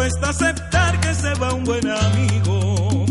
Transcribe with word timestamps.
cuesta 0.00 0.30
aceptar 0.30 0.98
que 1.00 1.14
se 1.14 1.34
va 1.34 1.52
un 1.52 1.62
buen 1.62 1.86
amigo. 1.86 3.04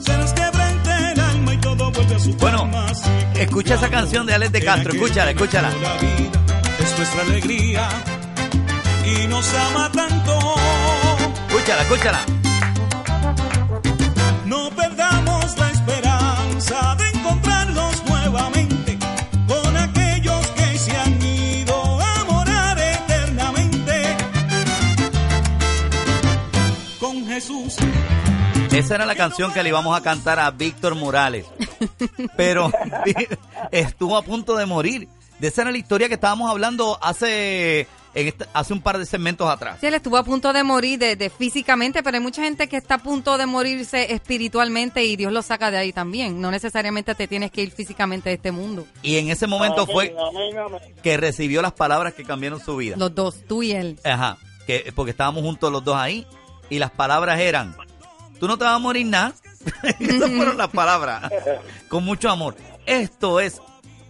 Se 0.00 0.16
nos 0.16 0.32
quebrante 0.32 0.90
el 1.12 1.20
alma 1.20 1.54
y 1.54 1.56
todo 1.56 1.90
vuelve 1.90 2.14
a 2.14 2.18
su 2.20 2.32
Bueno, 2.36 2.70
escucha 3.34 3.74
esa 3.74 3.90
canción 3.90 4.24
de 4.24 4.34
Alex 4.34 4.52
de 4.52 4.62
Castro, 4.62 4.92
escúchala, 4.92 5.32
escúchala. 5.32 5.70
La 5.70 5.94
vida 5.96 6.30
es 6.78 6.96
nuestra 6.96 7.22
alegría 7.22 7.88
y 9.04 9.26
nos 9.26 9.52
ama 9.54 9.90
tanto. 9.90 10.38
Escúchala, 11.48 11.82
escúchala. 11.82 12.37
Esa 28.78 28.94
era 28.94 29.06
la 29.06 29.14
canción 29.14 29.52
que 29.52 29.62
le 29.62 29.68
íbamos 29.70 29.96
a 29.96 30.02
cantar 30.02 30.38
a 30.38 30.50
Víctor 30.50 30.94
Morales. 30.94 31.46
Pero 32.36 32.70
estuvo 33.72 34.16
a 34.16 34.22
punto 34.22 34.56
de 34.56 34.66
morir. 34.66 35.08
De 35.38 35.48
esa 35.48 35.62
era 35.62 35.70
la 35.70 35.78
historia 35.78 36.08
que 36.08 36.14
estábamos 36.14 36.50
hablando 36.50 36.98
hace, 37.00 37.86
en 38.12 38.26
esta- 38.26 38.48
hace 38.52 38.72
un 38.72 38.80
par 38.82 38.98
de 38.98 39.06
segmentos 39.06 39.48
atrás. 39.48 39.78
Sí, 39.80 39.86
él 39.86 39.94
estuvo 39.94 40.16
a 40.16 40.24
punto 40.24 40.52
de 40.52 40.64
morir 40.64 40.98
de, 40.98 41.14
de 41.14 41.30
físicamente, 41.30 42.02
pero 42.02 42.16
hay 42.16 42.22
mucha 42.22 42.42
gente 42.42 42.68
que 42.68 42.76
está 42.76 42.94
a 42.96 42.98
punto 42.98 43.38
de 43.38 43.46
morirse 43.46 44.12
espiritualmente 44.12 45.04
y 45.04 45.14
Dios 45.14 45.32
lo 45.32 45.42
saca 45.42 45.70
de 45.70 45.76
ahí 45.78 45.92
también. 45.92 46.40
No 46.40 46.50
necesariamente 46.50 47.14
te 47.14 47.28
tienes 47.28 47.52
que 47.52 47.62
ir 47.62 47.70
físicamente 47.70 48.30
de 48.30 48.34
este 48.34 48.50
mundo. 48.50 48.84
Y 49.02 49.16
en 49.18 49.28
ese 49.30 49.46
momento 49.46 49.86
fue 49.86 50.12
Amén, 50.28 50.58
amén. 50.58 50.80
que 51.04 51.16
recibió 51.16 51.62
las 51.62 51.72
palabras 51.72 52.14
que 52.14 52.24
cambiaron 52.24 52.58
su 52.58 52.76
vida. 52.76 52.96
Los 52.96 53.14
dos, 53.14 53.36
tú 53.46 53.62
y 53.62 53.70
él. 53.72 54.00
Ajá, 54.04 54.38
que, 54.66 54.92
porque 54.96 55.12
estábamos 55.12 55.42
juntos 55.44 55.70
los 55.70 55.84
dos 55.84 55.94
ahí 55.96 56.26
y 56.68 56.80
las 56.80 56.90
palabras 56.90 57.38
eran, 57.38 57.76
tú 58.38 58.46
no 58.48 58.56
te 58.58 58.64
vas 58.64 58.74
a 58.74 58.78
morir 58.78 59.06
nada. 59.06 59.34
Esas 60.00 60.30
fueron 60.30 60.56
las 60.56 60.68
palabras, 60.68 61.30
con 61.88 62.04
mucho 62.04 62.30
amor. 62.30 62.56
Esto 62.86 63.38
es, 63.38 63.60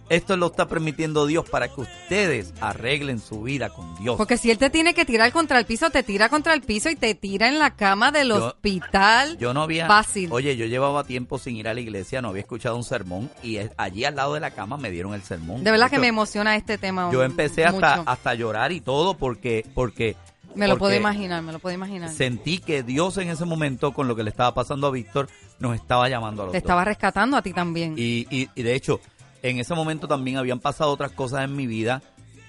esto 0.07 0.37
lo 0.37 0.47
está 0.47 0.67
permitiendo 0.67 1.25
Dios 1.27 1.47
para 1.49 1.67
que 1.67 1.81
ustedes 1.81 2.53
arreglen 2.61 3.19
su 3.19 3.41
vida 3.43 3.69
con 3.69 3.93
Dios. 3.97 4.15
Porque 4.15 4.37
si 4.37 4.49
él 4.51 4.57
te 4.57 4.69
tiene 4.69 4.93
que 4.93 5.03
tirar 5.05 5.31
contra 5.33 5.59
el 5.59 5.65
piso, 5.65 5.89
te 5.89 6.01
tira 6.01 6.29
contra 6.29 6.53
el 6.53 6.61
piso 6.61 6.89
y 6.89 6.95
te 6.95 7.13
tira 7.13 7.47
en 7.49 7.59
la 7.59 7.75
cama 7.75 8.11
del 8.11 8.29
Yo- 8.29 8.45
hospital. 8.47 9.37
Yo 9.37 9.53
no 9.53 9.63
había, 9.63 9.85
Fácil. 9.87 10.29
oye, 10.31 10.55
yo 10.55 10.65
llevaba 10.65 11.03
tiempo 11.03 11.37
sin 11.39 11.57
ir 11.57 11.67
a 11.67 11.73
la 11.73 11.81
iglesia, 11.81 12.21
no 12.21 12.29
había 12.29 12.41
escuchado 12.41 12.77
un 12.77 12.83
sermón 12.83 13.29
y 13.43 13.57
es- 13.57 13.71
allí 13.77 14.05
al 14.05 14.15
lado 14.15 14.35
de 14.35 14.39
la 14.39 14.51
cama 14.51 14.77
me 14.77 14.91
dieron 14.91 15.13
el 15.13 15.23
sermón. 15.23 15.63
de 15.63 15.71
verdad 15.71 15.89
que 15.89 15.99
me 15.99 16.07
emociona 16.07 16.55
este 16.55 16.77
tema. 16.77 17.09
Yo 17.11 17.23
empecé 17.23 17.65
hasta, 17.65 17.97
mucho. 17.97 18.09
hasta 18.09 18.33
llorar 18.33 18.71
y 18.71 18.79
todo 18.81 19.15
porque, 19.15 19.65
porque 19.73 20.15
Me 20.55 20.67
lo 20.67 20.77
puedo 20.77 20.95
imaginar, 20.95 21.41
me 21.41 21.51
lo 21.51 21.59
puedo 21.59 21.73
imaginar. 21.75 22.09
Sentí 22.09 22.57
que 22.59 22.83
Dios 22.83 23.17
en 23.17 23.29
ese 23.29 23.45
momento, 23.45 23.93
con 23.93 24.07
lo 24.07 24.15
que 24.15 24.23
le 24.23 24.29
estaba 24.29 24.53
pasando 24.53 24.87
a 24.87 24.91
Víctor, 24.91 25.29
nos 25.59 25.75
estaba 25.75 26.09
llamando 26.09 26.41
a 26.41 26.45
los 26.45 26.51
Te 26.53 26.57
dos. 26.59 26.63
estaba 26.63 26.83
rescatando 26.85 27.37
a 27.37 27.41
ti 27.41 27.53
también. 27.53 27.93
Y, 27.97 28.27
y, 28.29 28.49
y 28.55 28.63
de 28.63 28.75
hecho, 28.75 28.99
en 29.43 29.59
ese 29.59 29.73
momento 29.75 30.07
también 30.07 30.37
habían 30.37 30.59
pasado 30.59 30.91
otras 30.91 31.11
cosas 31.11 31.43
en 31.45 31.55
mi 31.55 31.67
vida 31.67 32.01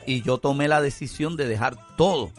y 0.06 0.22
yo 0.22 0.38
tomé 0.38 0.66
la 0.66 0.80
decisión 0.80 1.36
de 1.36 1.46
dejar 1.46 1.76
todo, 1.96 2.32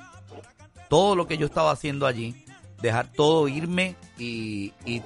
todo 0.90 1.16
lo 1.16 1.28
que 1.28 1.38
yo 1.38 1.46
estaba 1.46 1.72
haciendo 1.72 2.06
allí, 2.06 2.44
dejar 2.82 3.08
todo, 3.12 3.48
irme 3.48 3.96
y, 4.18 4.74
y- 4.86 5.02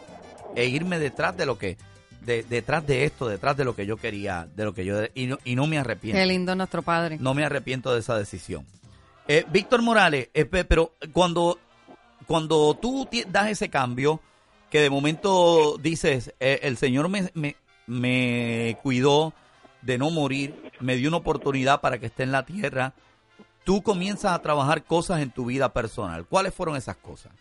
e 0.55 0.65
irme 0.67 0.99
detrás 0.99 1.35
de 1.35 1.45
lo 1.45 1.57
que, 1.57 1.77
de- 2.21 2.43
detrás 2.43 2.87
de 2.87 3.03
esto, 3.03 3.27
detrás 3.27 3.57
de 3.57 3.65
lo 3.65 3.75
que 3.75 3.85
yo 3.85 3.97
quería, 3.97 4.47
de 4.55 4.63
lo 4.63 4.73
que 4.73 4.85
yo, 4.85 4.97
y 5.13 5.27
no, 5.27 5.37
y 5.43 5.55
no 5.55 5.67
me 5.67 5.77
arrepiento. 5.77 6.17
Qué 6.17 6.25
lindo 6.25 6.55
nuestro 6.55 6.81
padre. 6.81 7.17
No 7.19 7.33
me 7.33 7.43
arrepiento 7.43 7.93
de 7.93 7.99
esa 7.99 8.17
decisión. 8.17 8.65
Eh, 9.27 9.43
Víctor 9.49 9.81
Morales, 9.81 10.29
eh, 10.33 10.45
pe- 10.45 10.65
pero 10.65 10.91
cuando, 11.13 11.57
cuando 12.27 12.75
tú 12.75 13.07
das 13.27 13.49
ese 13.49 13.69
cambio, 13.69 14.19
que 14.69 14.79
de 14.81 14.89
momento 14.89 15.77
dices, 15.77 16.33
eh, 16.39 16.59
el 16.63 16.77
Señor 16.77 17.09
me, 17.09 17.29
me, 17.33 17.55
me 17.87 18.77
cuidó 18.83 19.33
de 19.81 19.97
no 19.97 20.09
morir, 20.11 20.71
me 20.79 20.95
dio 20.95 21.09
una 21.09 21.17
oportunidad 21.17 21.81
para 21.81 21.97
que 21.99 22.07
esté 22.07 22.23
en 22.23 22.31
la 22.31 22.45
tierra, 22.45 22.93
tú 23.63 23.81
comienzas 23.81 24.33
a 24.33 24.41
trabajar 24.41 24.83
cosas 24.83 25.21
en 25.21 25.31
tu 25.31 25.45
vida 25.45 25.69
personal. 25.73 26.25
¿Cuáles 26.25 26.53
fueron 26.53 26.75
esas 26.75 26.97
cosas? 26.97 27.31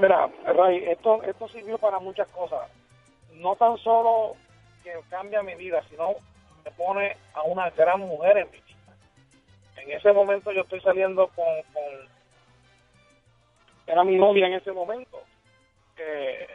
Mira, 0.00 0.28
Ray, 0.44 0.84
esto, 0.88 1.22
esto 1.22 1.48
sirvió 1.48 1.78
para 1.78 1.98
muchas 2.00 2.26
cosas. 2.28 2.60
No 3.34 3.54
tan 3.56 3.76
solo 3.78 4.32
que 4.82 4.90
cambia 5.08 5.42
mi 5.42 5.54
vida, 5.54 5.82
sino 5.88 6.08
me 6.64 6.70
pone 6.72 7.16
a 7.34 7.42
una 7.42 7.70
gran 7.70 8.00
mujer 8.00 8.38
en 8.38 8.50
vida. 8.50 8.62
En 9.86 9.92
ese 9.92 10.12
momento 10.12 10.50
yo 10.52 10.62
estoy 10.62 10.80
saliendo 10.80 11.28
con, 11.28 11.44
con- 11.72 12.08
era 13.86 14.02
mi 14.02 14.16
novia 14.16 14.46
en 14.48 14.54
ese 14.54 14.72
momento, 14.72 15.22
que 15.96 16.46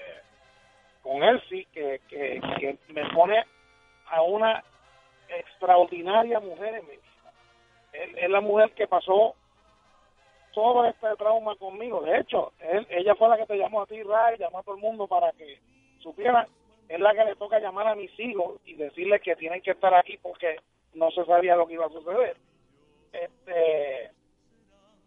con 1.01 1.23
Elsie, 1.23 1.65
que, 1.73 2.01
que, 2.09 2.41
que 2.59 2.77
me 2.89 3.09
pone 3.13 3.43
a 4.07 4.21
una 4.21 4.63
extraordinaria 5.29 6.39
mujer 6.41 6.75
en 6.75 6.85
mi 6.85 6.91
vida. 6.91 7.31
Es, 7.93 8.09
es 8.17 8.29
la 8.29 8.41
mujer 8.41 8.71
que 8.71 8.85
pasó 8.87 9.35
todo 10.53 10.85
este 10.85 11.07
trauma 11.15 11.55
conmigo. 11.55 12.01
De 12.01 12.19
hecho, 12.19 12.51
él, 12.59 12.85
ella 12.89 13.15
fue 13.15 13.29
la 13.29 13.37
que 13.37 13.45
te 13.45 13.57
llamó 13.57 13.81
a 13.81 13.85
ti, 13.85 14.03
Ray, 14.03 14.37
llamó 14.37 14.59
a 14.59 14.63
todo 14.63 14.75
el 14.75 14.81
mundo 14.81 15.07
para 15.07 15.31
que 15.31 15.57
supieran. 16.01 16.47
Es 16.89 16.99
la 16.99 17.13
que 17.13 17.23
le 17.23 17.35
toca 17.37 17.59
llamar 17.59 17.87
a 17.87 17.95
mis 17.95 18.11
hijos 18.19 18.59
y 18.65 18.73
decirles 18.73 19.21
que 19.21 19.37
tienen 19.37 19.61
que 19.61 19.71
estar 19.71 19.93
aquí 19.93 20.17
porque 20.17 20.57
no 20.93 21.09
se 21.11 21.23
sabía 21.23 21.55
lo 21.55 21.65
que 21.65 21.75
iba 21.75 21.85
a 21.85 21.89
suceder. 21.89 22.35
Este, 23.11 24.11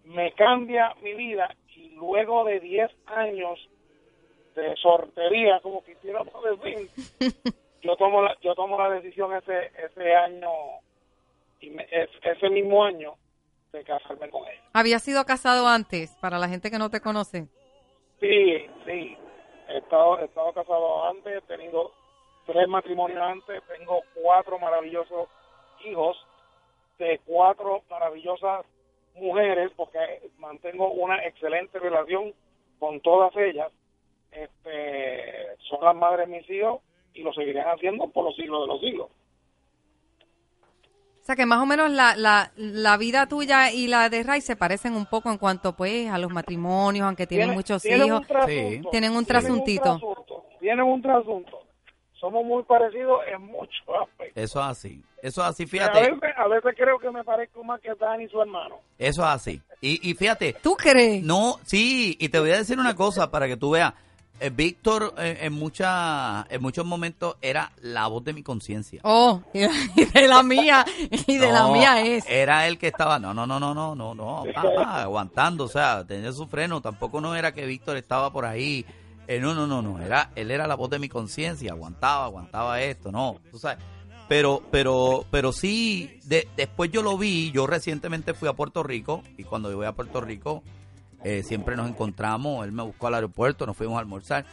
me 0.04 0.32
cambia 0.32 0.94
mi 1.02 1.14
vida 1.14 1.54
y 1.76 1.90
luego 1.90 2.44
de 2.44 2.60
10 2.60 2.90
años 3.06 3.58
de 4.54 4.74
sortería, 4.76 5.60
como 5.60 5.82
quisiéramos 5.84 6.32
decir, 6.62 6.88
yo 7.82 7.96
tomo 7.96 8.22
la, 8.22 8.36
yo 8.42 8.54
tomo 8.54 8.78
la 8.78 8.90
decisión 8.90 9.32
ese 9.34 9.72
ese 9.84 10.14
año 10.14 10.48
y 11.60 11.70
me- 11.70 11.86
es- 11.90 12.10
ese 12.22 12.48
mismo 12.50 12.84
año 12.84 13.14
de 13.72 13.82
casarme 13.84 14.28
con 14.30 14.46
ella. 14.46 14.62
¿Había 14.72 14.98
sido 15.00 15.24
casado 15.24 15.66
antes? 15.66 16.16
Para 16.20 16.38
la 16.38 16.48
gente 16.48 16.70
que 16.70 16.78
no 16.78 16.90
te 16.90 17.00
conoce. 17.00 17.48
Sí, 18.20 18.66
sí. 18.86 19.16
He 19.68 19.78
estado, 19.78 20.20
he 20.20 20.26
estado 20.26 20.52
casado 20.52 21.04
antes, 21.06 21.36
he 21.38 21.40
tenido 21.42 21.90
tres 22.46 22.68
matrimonios 22.68 23.20
antes, 23.20 23.62
tengo 23.76 24.02
cuatro 24.14 24.58
maravillosos 24.58 25.28
hijos 25.84 26.16
de 26.98 27.20
cuatro 27.26 27.82
maravillosas 27.90 28.64
mujeres, 29.16 29.70
porque 29.76 29.98
mantengo 30.38 30.90
una 30.92 31.24
excelente 31.24 31.78
relación 31.78 32.32
con 32.78 33.00
todas 33.00 33.34
ellas. 33.36 33.70
Este, 34.32 35.56
son 35.68 35.84
las 35.84 35.94
madres 35.94 36.28
de 36.28 36.36
mis 36.38 36.50
hijos 36.50 36.80
y 37.14 37.22
lo 37.22 37.32
seguirán 37.32 37.68
haciendo 37.68 38.08
por 38.08 38.24
los 38.24 38.34
siglos 38.36 38.62
de 38.62 38.66
los 38.66 38.80
siglos. 38.80 39.08
O 41.20 41.26
sea 41.26 41.36
que 41.36 41.46
más 41.46 41.62
o 41.62 41.66
menos 41.66 41.90
la, 41.90 42.14
la, 42.16 42.52
la 42.56 42.96
vida 42.98 43.26
tuya 43.26 43.70
y 43.72 43.86
la 43.86 44.10
de 44.10 44.22
Ray 44.24 44.42
se 44.42 44.56
parecen 44.56 44.94
un 44.94 45.06
poco 45.06 45.30
en 45.30 45.38
cuanto 45.38 45.74
pues 45.74 46.10
a 46.10 46.18
los 46.18 46.30
matrimonios, 46.30 47.06
aunque 47.06 47.26
tienen 47.26 47.46
Tiene- 47.46 47.56
muchos 47.56 47.80
tienen 47.82 48.06
hijos. 48.08 48.20
un 48.20 48.26
trasunto, 48.26 48.50
Tienen 48.50 48.82
un 48.84 48.90
tienen 48.90 49.24
trasuntito. 49.26 49.82
trasunto, 49.82 50.44
Tienen 50.60 50.84
un 50.84 51.00
trasunto. 51.02 51.60
Somos 52.24 52.42
muy 52.42 52.62
parecidos 52.62 53.20
en 53.30 53.42
muchos 53.42 53.82
aspectos. 54.02 54.42
Eso 54.42 54.58
es 54.60 54.66
así. 54.66 55.02
Eso 55.20 55.42
es 55.42 55.46
así, 55.48 55.64
A 55.64 55.66
fíjate. 55.66 56.00
veces, 56.00 56.30
a 56.38 56.48
veces 56.48 56.74
creo 56.74 56.98
que 56.98 57.10
me 57.10 57.22
parezco 57.22 57.62
más 57.62 57.82
que 57.82 57.94
Dani, 57.94 58.26
su 58.28 58.40
hermano. 58.40 58.76
Eso 58.98 59.20
es 59.20 59.28
así. 59.28 59.60
Y, 59.82 60.10
y 60.10 60.14
fíjate, 60.14 60.56
¿Tú 60.62 60.74
crees? 60.74 61.22
No, 61.22 61.58
sí, 61.64 62.16
y 62.18 62.30
te 62.30 62.40
voy 62.40 62.52
a 62.52 62.56
decir 62.56 62.78
una 62.78 62.96
cosa 62.96 63.30
para 63.30 63.46
que 63.46 63.58
tú 63.58 63.72
veas. 63.72 63.92
Eh, 64.40 64.48
Víctor 64.48 65.12
eh, 65.18 65.36
en, 65.42 65.52
mucha, 65.52 66.46
en 66.48 66.62
muchos 66.62 66.86
momentos 66.86 67.36
era 67.42 67.70
la 67.82 68.06
voz 68.06 68.24
de 68.24 68.32
mi 68.32 68.42
conciencia. 68.42 69.02
Oh, 69.04 69.42
y 69.52 69.60
de 70.06 70.26
la 70.26 70.42
mía, 70.42 70.82
y 71.26 71.36
de 71.36 71.52
la 71.52 71.68
mía 71.68 72.00
es. 72.06 72.24
Era 72.26 72.66
el 72.66 72.78
que 72.78 72.86
estaba, 72.86 73.18
no, 73.18 73.34
no, 73.34 73.46
no, 73.46 73.60
no, 73.60 73.74
no, 73.74 73.94
no, 73.94 74.14
no, 74.14 74.44
aguantando, 74.82 75.64
o 75.64 75.68
sea, 75.68 76.06
tenía 76.06 76.32
su 76.32 76.46
freno. 76.46 76.80
Tampoco 76.80 77.20
no 77.20 77.36
era 77.36 77.52
que 77.52 77.66
Víctor 77.66 77.98
estaba 77.98 78.32
por 78.32 78.46
ahí. 78.46 78.86
Eh, 79.28 79.40
no, 79.40 79.54
no, 79.54 79.66
no, 79.66 79.82
no, 79.82 80.00
era, 80.00 80.30
él 80.34 80.50
era 80.50 80.66
la 80.66 80.74
voz 80.74 80.90
de 80.90 80.98
mi 80.98 81.08
conciencia, 81.08 81.72
aguantaba, 81.72 82.24
aguantaba 82.26 82.80
esto, 82.82 83.10
no, 83.12 83.40
tú 83.50 83.58
sabes. 83.58 83.78
Pero, 84.28 84.62
pero, 84.70 85.26
pero 85.30 85.52
sí, 85.52 86.18
de- 86.24 86.48
después 86.56 86.90
yo 86.90 87.02
lo 87.02 87.18
vi, 87.18 87.50
yo 87.52 87.66
recientemente 87.66 88.32
fui 88.34 88.48
a 88.48 88.54
Puerto 88.54 88.82
Rico, 88.82 89.22
y 89.36 89.44
cuando 89.44 89.70
yo 89.70 89.76
voy 89.76 89.86
a 89.86 89.92
Puerto 89.92 90.20
Rico, 90.20 90.62
eh, 91.22 91.42
siempre 91.44 91.76
nos 91.76 91.88
encontramos, 91.88 92.64
él 92.64 92.72
me 92.72 92.82
buscó 92.82 93.06
al 93.08 93.14
aeropuerto, 93.14 93.66
nos 93.66 93.76
fuimos 93.76 93.96
a 93.96 94.00
almorzar, 94.00 94.46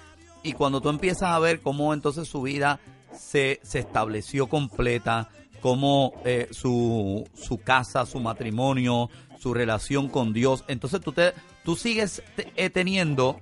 y 0.44 0.54
cuando 0.54 0.82
tú 0.82 0.90
empiezas 0.90 1.30
a 1.30 1.40
ver 1.40 1.62
cómo 1.62 1.94
entonces 1.94 2.28
su 2.28 2.42
vida 2.42 2.80
se, 3.14 3.60
se 3.64 3.80
estableció 3.80 4.48
completa, 4.48 5.30
cómo 5.62 6.14
eh, 6.26 6.48
su, 6.52 7.28
su 7.34 7.58
casa, 7.60 8.06
su 8.06 8.20
matrimonio, 8.20 9.10
su 9.40 9.54
relación 9.54 10.10
con 10.10 10.34
Dios, 10.34 10.64
entonces 10.68 11.00
tú, 11.02 11.14
te, 11.14 11.34
tú 11.64 11.76
sigues 11.76 12.24
eh, 12.38 12.70
teniendo 12.70 13.40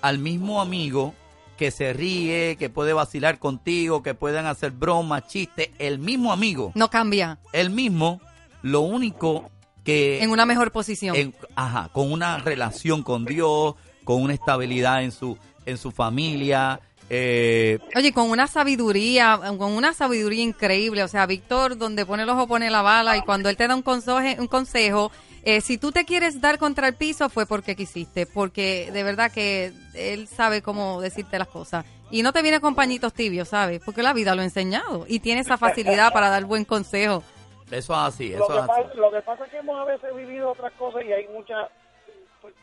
al 0.00 0.18
mismo 0.18 0.60
amigo 0.60 1.14
que 1.56 1.70
se 1.70 1.92
ríe, 1.92 2.56
que 2.56 2.70
puede 2.70 2.92
vacilar 2.92 3.38
contigo, 3.38 4.02
que 4.02 4.14
pueden 4.14 4.46
hacer 4.46 4.70
bromas, 4.70 5.26
chistes, 5.26 5.70
el 5.78 5.98
mismo 5.98 6.32
amigo, 6.32 6.70
No 6.74 6.88
cambia. 6.88 7.38
el 7.52 7.70
mismo, 7.70 8.20
lo 8.62 8.80
único 8.82 9.50
que... 9.82 10.22
En 10.22 10.30
una 10.30 10.46
mejor 10.46 10.70
posición. 10.70 11.16
en- 11.16 11.34
ajá, 11.56 11.88
con 11.92 12.12
una 12.12 12.38
relación 12.38 13.02
con 13.02 13.24
Dios, 13.24 13.74
con 14.04 14.22
una 14.22 14.34
estabilidad 14.34 15.02
en 15.02 15.10
su, 15.10 15.36
en 15.66 15.78
su 15.78 15.90
familia 15.90 16.80
Eh, 17.10 17.78
Oye, 17.96 18.12
con 18.12 18.30
una 18.30 18.46
sabiduría, 18.46 19.40
con 19.58 19.72
una 19.72 19.94
sabiduría 19.94 20.42
increíble. 20.42 21.02
O 21.02 21.08
sea, 21.08 21.26
Víctor, 21.26 21.78
donde 21.78 22.04
pone 22.04 22.24
el 22.24 22.28
ojo 22.28 22.46
pone 22.46 22.70
la 22.70 22.82
bala 22.82 23.16
y 23.16 23.22
cuando 23.22 23.48
él 23.48 23.56
te 23.56 23.66
da 23.66 23.74
un 23.74 23.82
consejo, 23.82 24.18
un 24.40 24.46
consejo 24.48 25.10
eh, 25.44 25.60
si 25.60 25.78
tú 25.78 25.92
te 25.92 26.04
quieres 26.04 26.40
dar 26.40 26.58
contra 26.58 26.88
el 26.88 26.94
piso 26.94 27.28
fue 27.30 27.46
porque 27.46 27.76
quisiste, 27.76 28.26
porque 28.26 28.90
de 28.92 29.02
verdad 29.02 29.32
que 29.32 29.72
él 29.94 30.26
sabe 30.26 30.60
cómo 30.62 31.00
decirte 31.00 31.38
las 31.38 31.48
cosas. 31.48 31.86
Y 32.10 32.22
no 32.22 32.32
te 32.32 32.42
viene 32.42 32.60
con 32.60 32.74
pañitos 32.74 33.14
tibios, 33.14 33.48
¿sabes? 33.48 33.80
Porque 33.84 34.02
la 34.02 34.12
vida 34.12 34.34
lo 34.34 34.42
ha 34.42 34.44
enseñado 34.44 35.04
y 35.06 35.20
tiene 35.20 35.40
esa 35.42 35.56
facilidad 35.56 36.12
para 36.12 36.30
dar 36.30 36.44
buen 36.44 36.64
consejo. 36.64 37.22
eso 37.70 37.92
es 37.94 37.98
así, 37.98 38.30
Lo 38.30 38.44
eso 38.44 38.46
que, 38.48 38.52
es 38.54 38.58
así. 38.60 38.68
pasa, 38.68 38.94
lo 38.94 39.10
que 39.10 39.22
pasa 39.22 39.44
es 39.44 39.50
que 39.50 39.56
hemos 39.58 39.78
a 39.80 39.84
veces 39.84 40.14
vivido 40.16 40.50
otras 40.50 40.72
cosas 40.72 41.02
y 41.04 41.12
hay 41.12 41.26
muchos 41.28 41.56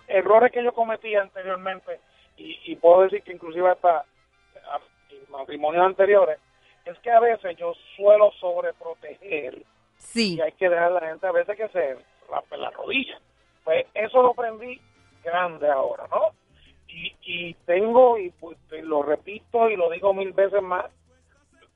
errores 0.07 0.51
que 0.51 0.63
yo 0.63 0.73
cometí 0.73 1.15
anteriormente 1.15 1.99
y, 2.37 2.57
y 2.65 2.75
puedo 2.75 3.01
decir 3.03 3.21
que 3.23 3.33
inclusive 3.33 3.69
hasta 3.69 4.03
matrimonios 5.29 5.85
anteriores, 5.85 6.39
es 6.85 6.97
que 6.99 7.11
a 7.11 7.19
veces 7.19 7.57
yo 7.57 7.73
suelo 7.95 8.31
sobreproteger 8.39 9.63
Sí, 9.97 10.35
y 10.35 10.41
hay 10.41 10.51
que 10.53 10.69
dejar 10.69 10.91
a 10.91 11.01
la 11.01 11.07
gente 11.07 11.25
a 11.25 11.31
veces 11.31 11.57
que 11.57 11.69
se 11.69 11.97
raspe 12.29 12.57
la 12.57 12.69
rodilla. 12.71 13.19
Pues 13.63 13.85
eso 13.93 14.21
lo 14.21 14.31
aprendí 14.31 14.79
grande 15.23 15.69
ahora, 15.69 16.07
¿no? 16.11 16.31
Y, 16.87 17.15
y 17.23 17.53
tengo, 17.65 18.17
y 18.17 18.29
pues, 18.31 18.57
lo 18.83 19.03
repito 19.03 19.69
y 19.69 19.75
lo 19.75 19.89
digo 19.89 20.13
mil 20.13 20.31
veces 20.33 20.61
más, 20.61 20.85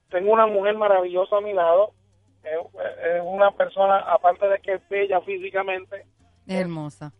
tengo 0.09 0.31
una 0.31 0.45
mujer 0.45 0.75
maravillosa 0.77 1.37
a 1.37 1.41
mi 1.41 1.53
lado, 1.53 1.91
es, 2.43 3.21
una 3.23 3.51
persona, 3.51 3.99
aparte 3.99 4.47
de 4.47 4.59
que 4.59 4.73
es 4.73 4.89
bella 4.89 5.19
físicamente, 5.21 6.05
hermosa. 6.47 7.11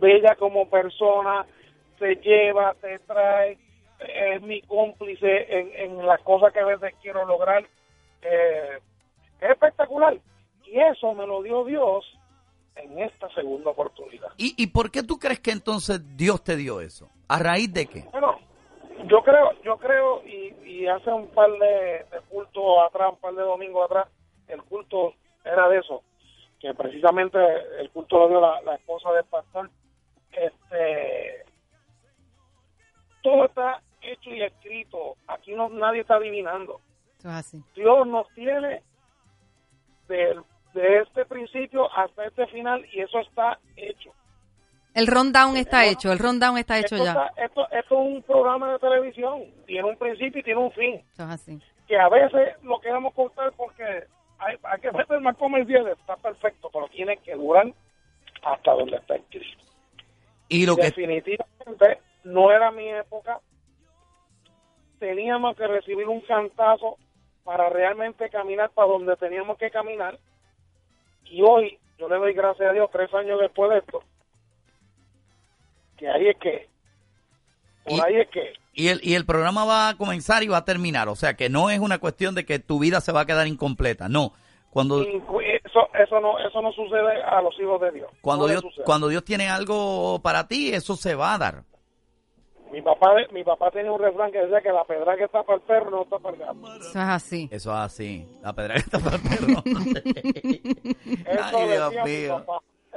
bella 0.00 0.36
como 0.36 0.68
persona, 0.68 1.46
se 1.98 2.16
lleva, 2.16 2.74
te 2.74 2.98
trae, 3.00 3.58
es 4.00 4.42
mi 4.42 4.62
cómplice 4.62 5.46
en, 5.48 5.72
en 5.74 6.06
las 6.06 6.20
cosas 6.22 6.52
que 6.52 6.60
a 6.60 6.66
veces 6.66 6.94
quiero 7.02 7.24
lograr. 7.24 7.64
Eh, 8.22 8.78
es 9.40 9.50
espectacular. 9.50 10.16
Y 10.64 10.78
eso 10.78 11.14
me 11.14 11.26
lo 11.26 11.42
dio 11.42 11.64
Dios 11.64 12.04
en 12.76 12.98
esta 12.98 13.28
segunda 13.34 13.70
oportunidad. 13.70 14.28
¿Y, 14.36 14.54
¿Y 14.56 14.68
por 14.68 14.90
qué 14.90 15.02
tú 15.02 15.18
crees 15.18 15.40
que 15.40 15.50
entonces 15.50 16.16
Dios 16.16 16.42
te 16.44 16.56
dio 16.56 16.80
eso? 16.80 17.08
¿A 17.28 17.38
raíz 17.38 17.72
de 17.72 17.86
qué? 17.86 18.04
Bueno, 18.12 18.38
yo 19.06 19.22
creo, 19.22 19.52
yo 19.62 19.76
creo, 19.76 20.22
y, 20.24 20.54
y 20.64 20.86
hace 20.86 21.10
un 21.10 21.28
par 21.28 21.50
de, 21.50 22.06
de 22.10 22.20
cultos 22.28 22.62
atrás, 22.86 23.12
un 23.12 23.18
par 23.18 23.34
de 23.34 23.42
domingos 23.42 23.84
atrás, 23.84 24.08
el 24.48 24.62
culto 24.64 25.14
era 25.44 25.68
de 25.68 25.78
eso, 25.78 26.02
que 26.60 26.74
precisamente 26.74 27.38
el 27.78 27.90
culto 27.90 28.18
lo 28.18 28.28
dio 28.28 28.40
la, 28.40 28.60
la 28.62 28.74
esposa 28.74 29.12
del 29.12 29.24
pastor. 29.24 29.70
Este, 30.32 31.44
todo 33.22 33.46
está 33.46 33.82
hecho 34.02 34.30
y 34.30 34.42
escrito. 34.42 35.16
Aquí 35.28 35.52
no 35.54 35.68
nadie 35.68 36.00
está 36.00 36.14
adivinando. 36.16 36.80
Así. 37.24 37.62
Dios 37.74 38.06
nos 38.06 38.28
tiene 38.34 38.82
del- 40.08 40.42
de 40.74 40.98
este 41.02 41.24
principio 41.26 41.92
hasta 41.92 42.24
este 42.26 42.46
final 42.48 42.84
y 42.92 43.00
eso 43.00 43.18
está 43.20 43.58
hecho. 43.76 44.12
El 44.94 45.06
rundown 45.06 45.56
está 45.56 45.86
hecho, 45.86 46.10
el 46.12 46.18
rundown 46.18 46.58
está 46.58 46.78
hecho 46.78 46.96
esto, 46.96 47.04
ya. 47.04 47.10
está- 47.12 47.44
esto, 47.44 47.62
esto 47.70 47.94
es 47.94 48.14
un 48.16 48.22
programa 48.22 48.72
de 48.72 48.78
televisión, 48.80 49.44
tiene 49.66 49.88
un 49.88 49.96
principio 49.96 50.40
y 50.40 50.42
tiene 50.44 50.60
un 50.60 50.72
fin. 50.72 50.94
Eso 51.12 51.22
es 51.24 51.30
así. 51.30 51.60
Que 51.86 51.96
a 51.96 52.08
veces 52.08 52.56
lo 52.62 52.80
queremos 52.80 53.14
cortar 53.14 53.52
porque 53.56 53.84
hay, 54.38 54.56
hay 54.62 54.80
que 54.80 54.90
meter 54.92 55.20
más 55.20 55.36
comerciales, 55.36 55.96
está 55.98 56.16
perfecto, 56.16 56.70
pero 56.72 56.88
tiene 56.88 57.16
que 57.18 57.34
durar 57.34 57.72
hasta 58.42 58.72
donde 58.72 58.96
está 58.96 59.14
escrito. 59.16 59.64
Y 60.48 60.66
lo 60.66 60.74
que 60.76 60.82
Definitivamente 60.84 62.00
no 62.24 62.50
era 62.50 62.70
mi 62.72 62.88
época. 62.88 63.38
Teníamos 65.00 65.56
que 65.56 65.66
recibir 65.66 66.06
un 66.06 66.20
cantazo 66.20 66.96
para 67.42 67.68
realmente 67.70 68.28
caminar 68.30 68.70
para 68.70 68.86
donde 68.88 69.16
teníamos 69.16 69.58
que 69.58 69.70
caminar. 69.70 70.18
Y 71.24 71.42
hoy, 71.42 71.78
yo 71.98 72.08
le 72.08 72.16
doy 72.16 72.32
gracias 72.34 72.70
a 72.70 72.72
Dios, 72.72 72.88
tres 72.92 73.12
años 73.14 73.40
después 73.40 73.70
de 73.70 73.78
esto, 73.78 74.02
que 75.96 76.08
ahí 76.08 76.28
es 76.28 76.36
que, 76.38 76.68
por 77.84 77.94
Y- 77.98 78.00
ahí 78.02 78.16
es 78.20 78.28
que, 78.28 78.52
y 78.72 78.88
el, 78.88 79.00
y 79.02 79.14
el 79.14 79.26
programa 79.26 79.64
va 79.64 79.88
a 79.88 79.96
comenzar 79.96 80.42
y 80.42 80.48
va 80.48 80.58
a 80.58 80.64
terminar. 80.64 81.08
O 81.08 81.16
sea, 81.16 81.34
que 81.34 81.48
no 81.48 81.70
es 81.70 81.80
una 81.80 81.98
cuestión 81.98 82.34
de 82.34 82.44
que 82.46 82.58
tu 82.58 82.78
vida 82.78 83.00
se 83.00 83.10
va 83.12 83.22
a 83.22 83.26
quedar 83.26 83.46
incompleta. 83.46 84.08
No. 84.08 84.32
Cuando, 84.70 85.02
eso, 85.02 85.88
eso 85.94 86.20
no, 86.20 86.38
eso 86.38 86.62
no 86.62 86.70
sucede 86.72 87.20
a 87.24 87.42
los 87.42 87.58
hijos 87.58 87.80
de 87.80 87.90
Dios. 87.90 88.08
cuando, 88.22 88.46
No 88.46 88.52
Dios, 88.52 88.64
cuando 88.84 89.08
Dios 89.08 89.24
tiene 89.24 89.48
algo 89.48 90.20
para 90.22 90.46
ti, 90.46 90.72
eso 90.72 90.94
se 90.94 91.14
va 91.16 91.34
a 91.34 91.38
dar. 91.38 91.62
Mi 92.72 92.80
papá, 92.82 93.08
mi 93.32 93.42
papá 93.42 93.70
tenía 93.70 93.90
un 93.90 94.00
refrán 94.00 94.30
que 94.30 94.38
decía 94.38 94.60
que 94.60 94.70
la 94.70 94.84
pedra 94.84 95.16
que 95.16 95.24
está 95.24 95.42
para 95.42 95.56
el 95.56 95.62
perro 95.62 95.90
no 95.90 96.02
está 96.02 96.18
para 96.18 96.36
el 96.36 96.40
gato. 96.42 96.76
Eso 96.76 96.88
es 96.88 96.96
así. 96.96 97.48
Eso 97.50 97.70
es 97.72 97.76
así. 97.78 98.28
La 98.42 98.52
pedra 98.52 98.74
que 98.74 98.80
está 98.80 98.98
para 99.00 99.16
el 99.16 99.22
perro. 99.22 99.62
Ay, 101.42 101.68
Dios 101.68 101.94
mío. 102.04 102.46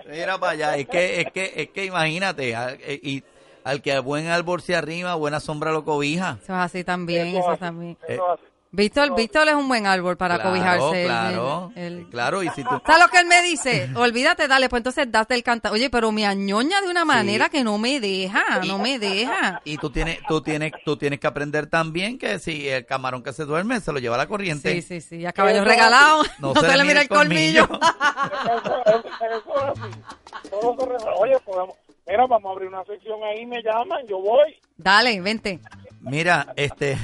Mira 0.09 0.37
para 0.37 0.51
allá. 0.53 0.77
Es 0.77 0.87
que, 0.87 1.21
es 1.21 1.31
que, 1.31 1.53
es 1.55 1.69
que 1.69 1.85
imagínate. 1.85 2.55
al- 2.55 2.77
eh, 2.81 2.99
y 3.01 3.23
al 3.63 3.81
que 3.81 3.97
buen 3.99 4.27
árbol 4.27 4.61
se 4.61 4.75
arrima, 4.75 5.15
buena 5.15 5.39
sombra 5.39 5.71
lo 5.71 5.83
cobija. 5.85 6.37
Eso 6.41 6.53
es 6.53 6.59
así 6.59 6.83
también, 6.83 7.27
Eso 7.27 7.39
eso 7.39 7.51
así, 7.51 7.59
también. 7.61 7.97
eso 8.07 8.31
así. 8.31 8.43
Víctor, 8.75 9.15
Víctor 9.15 9.47
es 9.49 9.53
un 9.53 9.67
buen 9.67 9.85
árbol 9.85 10.17
para 10.17 10.33
Claro, 10.35 10.49
cobijarse. 10.49 11.03
Claro, 11.05 11.71
claro. 12.09 12.41
Y 12.41 12.49
si 12.49 12.63
tú, 12.63 12.69
¿Sabes 12.83 13.03
lo 13.03 13.07
que 13.07 13.19
él 13.19 13.27
me 13.27 13.43
dice? 13.43 13.87
Olvídate, 13.95 14.47
dale, 14.47 14.67
pues 14.67 14.79
entonces 14.79 15.11
date 15.11 15.35
el 15.35 15.43
canta. 15.43 15.71
Oye, 15.71 15.91
pero 15.91 16.11
me 16.11 16.25
añoña 16.25 16.81
de 16.81 16.89
una 16.89 17.05
manera 17.05 17.49
que 17.49 17.63
no 17.63 17.77
me 17.77 17.99
deja, 17.99 18.43
no 18.65 18.79
me 18.79 18.97
deja. 18.97 19.61
y 19.63 19.77
tú 19.77 19.91
tienes, 19.91 20.17
tú 20.27 20.41
tienes, 20.41 20.71
tú 20.83 20.97
tienes 20.97 21.19
que 21.19 21.27
aprender 21.27 21.67
también 21.67 22.17
que 22.17 22.39
si 22.39 22.67
el 22.67 22.83
camarón 22.87 23.21
que 23.21 23.31
se 23.31 23.45
duerme 23.45 23.79
se 23.79 23.91
lo 23.93 23.99
lleva 23.99 24.17
la 24.17 24.25
corriente. 24.25 24.71
Sí, 24.73 24.81
sí, 24.81 25.01
sí, 25.01 25.23
a 25.27 25.33
caballo 25.33 25.63
regalado, 25.63 26.23
no, 26.39 26.55
No 26.55 26.61
se, 26.61 26.75
le 26.75 26.83
mira 26.83 27.01
el 27.01 27.07
colmillo. 27.07 27.65
Eso, 27.65 28.83
eso- 28.85 29.03
eso 29.07 29.07
es 29.27 29.79
así. 29.79 30.49
Todo 30.49 30.75
se 30.79 30.85
re- 30.87 31.11
Oye, 31.19 31.39
podemos, 31.45 31.75
mira, 32.07 32.25
vamos 32.25 32.49
a 32.49 32.53
abrir 32.53 32.69
una 32.69 32.83
sección 32.85 33.19
ahí, 33.23 33.45
me 33.45 33.61
llaman, 33.61 33.99
yo 34.09 34.17
voy. 34.19 34.55
Dale, 34.77 35.21
vente. 35.21 35.59
Mira, 36.01 36.53
este. 36.55 36.97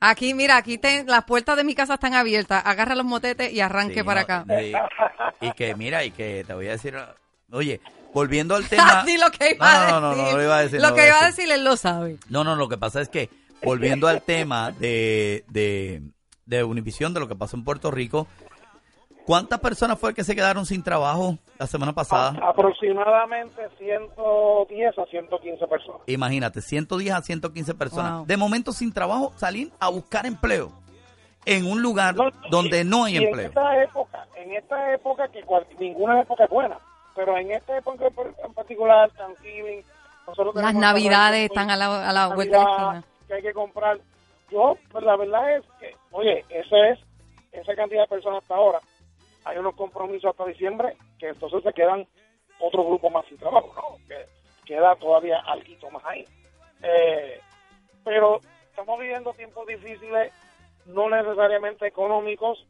Aquí, 0.00 0.34
mira, 0.34 0.56
aquí 0.56 0.78
te- 0.78 1.04
las 1.04 1.24
puertas 1.24 1.56
de 1.56 1.64
mi 1.64 1.74
casa 1.74 1.94
están 1.94 2.14
abiertas. 2.14 2.62
Agarra 2.64 2.94
los 2.94 3.04
motetes 3.06 3.52
y 3.52 3.60
arranque 3.60 4.00
sí, 4.00 4.02
para 4.02 4.20
no, 4.20 4.24
acá. 4.24 4.44
Y 5.40 5.52
que, 5.52 5.74
mira, 5.74 6.04
y 6.04 6.10
que 6.10 6.44
te 6.46 6.52
voy 6.54 6.68
a 6.68 6.72
decir. 6.72 6.96
Oye, 7.52 7.80
volviendo 8.12 8.54
al 8.54 8.64
tema. 8.68 9.04
Lo 9.04 9.30
que 9.30 9.52
iba 9.52 9.88
No, 9.90 9.96
a 9.96 10.00
no, 10.00 10.08
decir. 10.10 10.22
no, 10.24 10.30
no, 10.30 10.36
lo 10.36 10.42
iba 10.44 10.56
a 10.56 10.62
decir, 10.62 10.80
Lo 10.80 10.94
que 10.94 10.94
iba 10.94 11.02
a 11.04 11.06
iba 11.08 11.16
a 11.18 11.26
decir. 11.26 11.44
decir, 11.44 11.52
él 11.54 11.64
lo 11.64 11.76
sabe. 11.76 12.16
No, 12.28 12.44
no, 12.44 12.54
lo 12.56 12.68
que 12.68 12.78
pasa 12.78 13.00
es 13.00 13.08
que, 13.08 13.30
volviendo 13.62 14.06
al 14.08 14.22
tema 14.22 14.70
de, 14.72 15.44
de, 15.48 16.02
de 16.46 16.64
Univisión, 16.64 17.12
de 17.14 17.20
lo 17.20 17.28
que 17.28 17.34
pasó 17.36 17.56
en 17.56 17.64
Puerto 17.64 17.90
Rico, 17.90 18.26
¿cuántas 19.26 19.60
personas 19.60 19.98
fue 19.98 20.14
que 20.14 20.24
se 20.24 20.34
quedaron 20.34 20.66
sin 20.66 20.82
trabajo 20.82 21.38
la 21.58 21.66
semana 21.66 21.92
pasada? 21.92 22.34
A- 22.42 22.50
aproximadamente 22.50 23.62
110 23.78 24.98
a 24.98 25.04
115 25.06 25.66
personas. 25.66 26.00
Imagínate, 26.06 26.60
110 26.60 27.14
a 27.14 27.22
115 27.22 27.74
personas. 27.74 28.12
Wow. 28.18 28.26
De 28.26 28.36
momento 28.36 28.72
sin 28.72 28.92
trabajo, 28.92 29.32
salir 29.36 29.70
a 29.80 29.88
buscar 29.88 30.26
empleo 30.26 30.72
en 31.46 31.66
un 31.66 31.80
lugar 31.82 32.14
No, 32.16 32.30
donde 32.50 32.80
y- 32.80 32.84
no 32.84 33.04
hay 33.04 33.14
y 33.14 33.16
En 33.18 33.22
empleo. 33.24 33.48
esta 33.48 33.82
época, 33.82 34.26
en 34.36 34.52
esta 34.52 34.92
época 34.94 35.28
que 35.28 35.42
cual- 35.42 35.66
ninguna 35.78 36.20
época 36.20 36.44
es 36.44 36.50
buena, 36.50 36.78
pero 37.14 37.36
en 37.38 37.50
esta 37.50 37.76
época 37.78 38.06
en 38.44 38.52
particular, 38.54 39.10
Thanksgiving, 39.16 39.82
nosotros 40.26 40.54
Las 40.56 40.74
navidades 40.74 41.44
están 41.50 41.70
a 41.70 41.76
la, 41.76 42.08
a 42.08 42.12
la 42.12 42.28
vuelta 42.34 42.58
de 42.58 42.64
la 42.64 42.70
esquina. 42.70 43.04
que 43.26 43.34
hay 43.34 43.42
que 43.42 43.52
comprar. 43.52 43.98
Yo, 44.50 44.76
pues 44.92 45.04
la 45.04 45.16
verdad 45.16 45.56
es 45.56 45.64
que, 45.78 45.94
oye, 46.10 46.44
esa 46.50 46.88
es 46.90 46.98
esa 47.52 47.74
cantidad 47.74 48.02
de 48.02 48.08
personas 48.08 48.42
hasta 48.42 48.54
ahora. 48.54 48.78
Hay 49.44 49.58
unos 49.58 49.74
compromisos 49.74 50.30
hasta 50.30 50.46
diciembre 50.46 50.96
que 51.18 51.28
entonces 51.28 51.62
se 51.62 51.72
quedan 51.72 52.06
otro 52.58 52.84
grupo 52.84 53.10
más 53.10 53.26
sin 53.26 53.38
trabajo, 53.38 53.72
¿no? 53.74 54.06
Que 54.06 54.26
queda 54.66 54.94
todavía 54.96 55.40
algo 55.46 55.90
más 55.90 56.04
ahí. 56.04 56.24
Eh, 56.82 57.40
pero 58.04 58.40
estamos 58.68 58.98
viviendo 58.98 59.32
tiempos 59.34 59.66
difíciles, 59.66 60.32
no 60.86 61.08
necesariamente 61.10 61.86
económicos, 61.86 62.66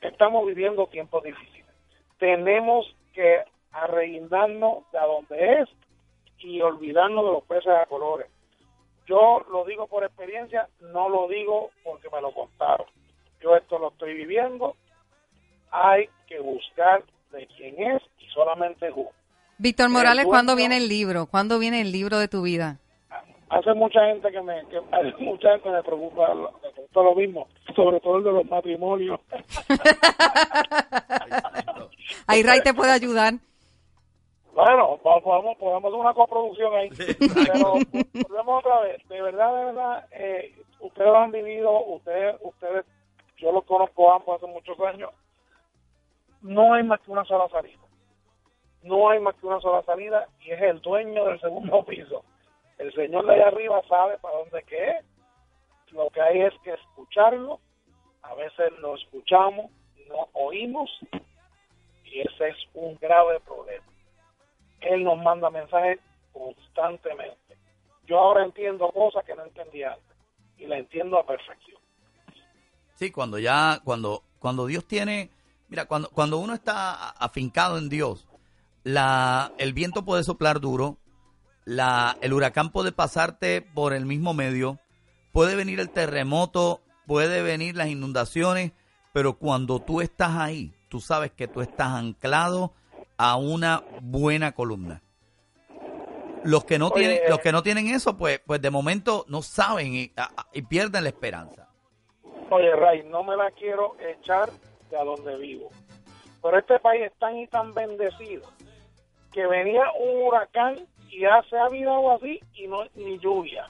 estamos 0.00 0.46
viviendo 0.46 0.86
tiempos 0.86 1.22
difíciles. 1.22 1.66
Tenemos 2.18 2.94
que 3.12 3.44
arreguindarnos 3.72 4.90
de 4.92 4.98
a 4.98 5.06
donde 5.06 5.60
es 5.60 5.68
y 6.38 6.60
olvidarnos 6.60 7.24
de 7.24 7.32
los 7.32 7.44
peces 7.44 7.68
a 7.68 7.86
colores. 7.86 8.28
Yo 9.06 9.44
lo 9.50 9.64
digo 9.64 9.86
por 9.86 10.04
experiencia, 10.04 10.68
no 10.80 11.08
lo 11.08 11.28
digo 11.28 11.70
porque 11.82 12.08
me 12.10 12.20
lo 12.20 12.32
contaron. 12.32 12.86
Yo 13.40 13.56
esto 13.56 13.78
lo 13.78 13.88
estoy 13.88 14.14
viviendo. 14.14 14.76
Hay 15.70 16.08
que 16.26 16.40
buscar 16.40 17.02
de 17.32 17.46
quién 17.56 17.80
es 17.82 18.02
y 18.18 18.26
solamente. 18.32 18.92
Víctor 19.58 19.88
Morales, 19.88 20.26
¿cuándo 20.26 20.56
viene 20.56 20.76
el 20.76 20.88
libro? 20.88 21.26
¿Cuándo 21.26 21.58
viene 21.58 21.80
el 21.80 21.92
libro 21.92 22.18
de 22.18 22.28
tu 22.28 22.42
vida? 22.42 22.78
Hace 23.50 23.72
mucha 23.74 24.04
gente 24.06 24.30
que 24.30 24.42
me, 24.42 24.62
que, 24.68 24.80
mucha 25.24 25.52
gente 25.52 25.70
me 25.70 25.82
preocupa, 25.82 26.34
me 26.34 26.70
preocupa 26.70 27.02
lo 27.02 27.14
mismo, 27.14 27.48
sobre 27.74 27.98
todo 28.00 28.18
el 28.18 28.24
de 28.24 28.32
los 28.32 28.44
matrimonios. 28.50 29.20
Ahí 32.26 32.42
Ray 32.42 32.60
te 32.62 32.74
puede 32.74 32.92
ayudar. 32.92 33.34
Bueno, 34.52 34.98
po- 35.02 35.22
podemos, 35.22 35.56
podemos 35.56 35.84
hacer 35.84 36.00
una 36.00 36.14
coproducción 36.14 36.74
ahí. 36.74 36.90
Pero 37.18 37.74
volvemos 38.28 38.64
otra 38.64 38.80
vez. 38.80 39.08
De 39.08 39.22
verdad, 39.22 39.56
de 39.56 39.64
verdad, 39.66 40.06
eh, 40.12 40.54
ustedes 40.80 41.08
lo 41.08 41.18
han 41.18 41.30
vivido, 41.30 41.84
ustedes, 41.86 42.36
ustedes, 42.42 42.84
yo 43.38 43.52
los 43.52 43.64
conozco 43.64 44.12
ambos 44.12 44.36
hace 44.42 44.50
muchos 44.52 44.78
años. 44.80 45.10
No 46.42 46.74
hay 46.74 46.82
más 46.82 47.00
que 47.00 47.10
una 47.10 47.24
sola 47.24 47.48
salida. 47.48 47.80
No 48.82 49.10
hay 49.10 49.20
más 49.20 49.34
que 49.36 49.46
una 49.46 49.60
sola 49.60 49.82
salida 49.82 50.28
y 50.40 50.52
es 50.52 50.62
el 50.62 50.80
dueño 50.80 51.24
del 51.24 51.40
segundo 51.40 51.84
piso. 51.86 52.24
El 52.78 52.92
señor 52.94 53.26
de 53.26 53.34
allá 53.34 53.48
arriba 53.48 53.82
sabe 53.88 54.18
para 54.18 54.38
dónde 54.38 54.62
que 54.62 54.90
es. 54.90 55.04
Lo 55.92 56.10
que 56.10 56.20
hay 56.20 56.42
es 56.42 56.54
que 56.62 56.72
escucharlo. 56.74 57.60
A 58.22 58.34
veces 58.34 58.72
lo 58.80 58.94
escuchamos, 58.94 59.70
no 60.08 60.28
oímos 60.34 60.90
y 62.04 62.20
ese 62.20 62.48
es 62.48 62.56
un 62.74 62.96
grave 62.96 63.40
problema. 63.40 63.84
Él 64.80 65.04
nos 65.04 65.18
manda 65.18 65.50
mensajes 65.50 65.98
constantemente. 66.32 67.56
Yo 68.06 68.18
ahora 68.18 68.44
entiendo 68.44 68.90
cosas 68.90 69.24
que 69.24 69.34
no 69.34 69.44
entendía 69.44 69.92
antes 69.92 70.16
y 70.56 70.66
la 70.66 70.78
entiendo 70.78 71.18
a 71.18 71.26
perfección. 71.26 71.78
Sí, 72.94 73.10
cuando 73.12 73.38
ya, 73.38 73.80
cuando, 73.84 74.22
cuando 74.38 74.66
Dios 74.66 74.84
tiene, 74.86 75.30
mira, 75.68 75.86
cuando, 75.86 76.10
cuando 76.10 76.38
uno 76.38 76.54
está 76.54 77.10
afincado 77.10 77.78
en 77.78 77.88
Dios, 77.88 78.26
la, 78.84 79.52
el 79.58 79.72
viento 79.72 80.04
puede 80.04 80.24
soplar 80.24 80.60
duro, 80.60 80.98
la, 81.64 82.16
el 82.20 82.32
huracán 82.32 82.70
puede 82.70 82.92
pasarte 82.92 83.60
por 83.62 83.92
el 83.92 84.06
mismo 84.06 84.34
medio, 84.34 84.78
puede 85.32 85.54
venir 85.54 85.80
el 85.80 85.90
terremoto, 85.90 86.80
puede 87.06 87.42
venir 87.42 87.76
las 87.76 87.88
inundaciones, 87.88 88.72
pero 89.12 89.34
cuando 89.38 89.80
tú 89.80 90.00
estás 90.00 90.36
ahí, 90.36 90.72
tú 90.88 91.00
sabes 91.00 91.32
que 91.32 91.48
tú 91.48 91.60
estás 91.60 91.88
anclado 91.88 92.72
a 93.16 93.36
una 93.36 93.82
buena 94.00 94.52
columna. 94.52 95.02
Los 96.44 96.64
que 96.64 96.78
no 96.78 96.86
Oye, 96.88 97.00
tienen, 97.00 97.16
eh, 97.18 97.28
los 97.28 97.40
que 97.40 97.52
no 97.52 97.62
tienen 97.62 97.88
eso, 97.88 98.16
pues, 98.16 98.40
pues 98.46 98.62
de 98.62 98.70
momento 98.70 99.24
no 99.28 99.42
saben 99.42 99.94
y, 99.94 100.12
a- 100.16 100.46
y 100.52 100.62
pierden 100.62 101.02
la 101.02 101.08
esperanza. 101.10 101.68
Oye, 102.50 102.74
Ray, 102.76 103.02
no 103.10 103.22
me 103.24 103.36
la 103.36 103.50
quiero 103.50 103.96
echar 104.00 104.50
de 104.90 104.98
a 104.98 105.04
donde 105.04 105.36
vivo. 105.36 105.70
Pero 106.42 106.58
este 106.58 106.78
país 106.78 107.02
es 107.06 107.12
tan 107.18 107.36
y 107.36 107.46
tan 107.48 107.74
bendecido 107.74 108.48
que 109.32 109.46
venía 109.46 109.82
un 110.00 110.22
huracán 110.22 110.76
y 111.10 111.20
ya 111.20 111.42
se 111.48 111.56
ha 111.56 111.64
habido 111.64 112.10
así 112.12 112.40
y 112.54 112.66
no 112.66 112.84
ni 112.94 113.18
lluvia. 113.18 113.66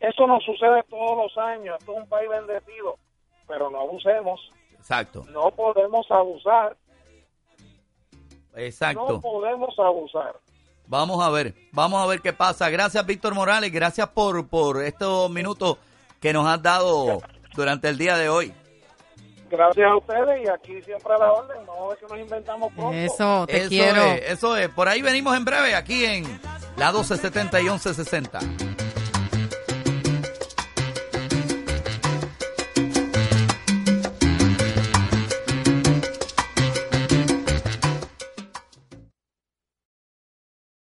Eso 0.00 0.26
no 0.26 0.38
sucede 0.40 0.82
todos 0.88 1.16
los 1.16 1.38
años. 1.38 1.76
Esto 1.78 1.92
es 1.92 1.98
un 1.98 2.08
país 2.08 2.28
bendecido, 2.28 2.96
pero 3.46 3.70
no 3.70 3.80
abusemos. 3.80 4.40
Exacto, 4.72 5.24
No 5.30 5.50
podemos 5.52 6.06
abusar. 6.10 6.76
exacto. 8.56 9.06
No 9.08 9.20
podemos 9.20 9.78
abusar. 9.78 10.34
Vamos 10.88 11.24
a 11.24 11.30
ver, 11.30 11.54
vamos 11.72 12.02
a 12.02 12.06
ver 12.06 12.20
qué 12.20 12.32
pasa. 12.32 12.68
Gracias, 12.68 13.06
Víctor 13.06 13.34
Morales, 13.34 13.72
gracias 13.72 14.08
por, 14.08 14.48
por 14.48 14.82
estos 14.82 15.30
minutos 15.30 15.78
que 16.20 16.32
nos 16.32 16.46
has 16.46 16.60
dado 16.62 17.20
durante 17.54 17.88
el 17.88 17.96
día 17.96 18.16
de 18.16 18.28
hoy. 18.28 18.52
Gracias 19.52 19.86
a 19.86 19.96
ustedes 19.96 20.46
y 20.46 20.48
aquí 20.48 20.80
siempre 20.80 21.12
a 21.12 21.18
la 21.18 21.30
orden. 21.30 21.58
No 21.66 21.92
es 21.92 21.98
que 21.98 22.06
nos 22.06 22.18
inventamos 22.18 22.72
pronto. 22.72 22.96
Eso, 22.96 23.46
te 23.46 23.58
eso 23.58 23.68
quiero. 23.68 24.02
es, 24.02 24.30
eso 24.30 24.56
es. 24.56 24.70
Por 24.70 24.88
ahí 24.88 25.02
venimos 25.02 25.36
en 25.36 25.44
breve, 25.44 25.74
aquí 25.74 26.06
en 26.06 26.24
la 26.78 26.90
1270 26.90 27.60
y 27.60 27.64
1160. 27.64 28.38